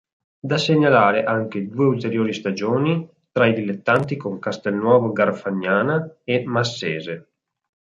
[0.39, 7.29] Da segnalare anche due ulteriori stagioni tra i dilettanti con Castelnuovo Garfagnana e Massese.